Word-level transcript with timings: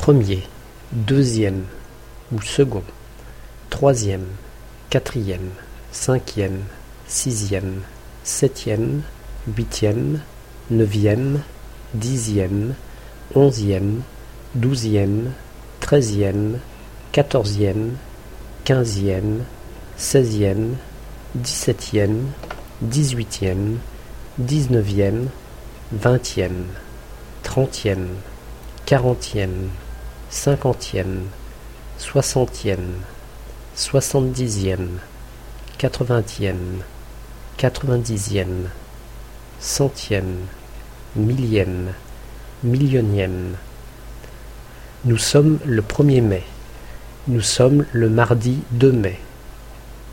premier, 0.00 0.42
deuxième 0.92 1.64
ou 2.32 2.40
second, 2.40 2.82
troisième, 3.68 4.24
quatrième, 4.88 5.50
cinquième, 5.92 6.62
sixième, 7.06 7.82
septième, 8.24 9.02
huitième, 9.54 10.22
neuvième, 10.70 11.42
dixième, 11.92 12.74
onzième, 13.34 14.00
douzième, 14.54 15.32
treizième, 15.80 16.60
quatorzième, 17.12 17.90
quinzième, 18.64 19.44
seizième, 19.98 20.76
dix-septième, 21.34 22.24
dix-huitième, 22.80 23.76
dix-neuvième, 24.38 25.28
vingtième, 25.92 26.64
trentième, 27.42 28.08
quarantième, 28.86 29.68
cinquantième, 30.30 31.24
soixantième, 31.98 33.00
soixante-dixième, 33.74 35.00
quatre-vingtième, 35.76 36.84
quatre-vingt-dixième, 37.56 38.68
centième, 39.58 40.36
millième, 41.16 41.88
millionième. 42.62 43.56
Nous 45.04 45.18
sommes 45.18 45.58
le 45.64 45.82
1er 45.82 46.22
mai. 46.22 46.44
Nous 47.26 47.40
sommes 47.40 47.84
le 47.92 48.08
mardi 48.08 48.60
2 48.70 48.92
mai. 48.92 49.18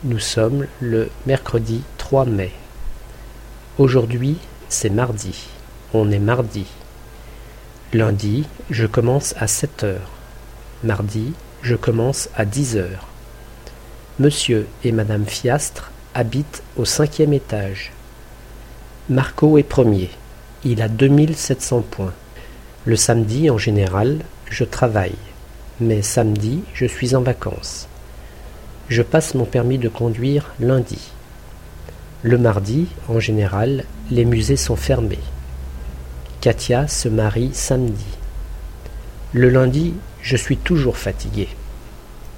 Nous 0.02 0.18
sommes 0.18 0.66
le 0.80 1.10
mercredi 1.26 1.84
3 1.98 2.24
mai. 2.24 2.50
Aujourd'hui, 3.78 4.36
c'est 4.68 4.90
mardi. 4.90 5.46
On 5.94 6.10
est 6.10 6.18
mardi. 6.18 6.66
Lundi, 7.94 8.46
je 8.68 8.84
commence 8.84 9.34
à 9.38 9.46
7 9.46 9.84
heures. 9.84 10.10
Mardi, 10.84 11.32
je 11.62 11.74
commence 11.74 12.28
à 12.36 12.44
10 12.44 12.76
heures. 12.76 13.06
Monsieur 14.18 14.66
et 14.84 14.92
Madame 14.92 15.24
Fiastre 15.24 15.90
habitent 16.12 16.62
au 16.76 16.84
cinquième 16.84 17.32
étage. 17.32 17.92
Marco 19.08 19.56
est 19.56 19.62
premier. 19.62 20.10
Il 20.64 20.82
a 20.82 20.88
2700 20.88 21.80
points. 21.90 22.12
Le 22.84 22.94
samedi, 22.94 23.48
en 23.48 23.56
général, 23.56 24.18
je 24.50 24.64
travaille. 24.64 25.16
Mais 25.80 26.02
samedi, 26.02 26.64
je 26.74 26.84
suis 26.84 27.14
en 27.14 27.22
vacances. 27.22 27.88
Je 28.90 29.00
passe 29.00 29.34
mon 29.34 29.46
permis 29.46 29.78
de 29.78 29.88
conduire 29.88 30.52
lundi. 30.60 31.00
Le 32.22 32.36
mardi, 32.36 32.88
en 33.08 33.18
général, 33.18 33.84
les 34.10 34.26
musées 34.26 34.56
sont 34.56 34.76
fermés. 34.76 35.18
Katia 36.40 36.86
se 36.86 37.08
marie 37.08 37.50
samedi. 37.52 38.06
Le 39.32 39.48
lundi, 39.48 39.94
je 40.22 40.36
suis 40.36 40.56
toujours 40.56 40.96
fatigué. 40.96 41.48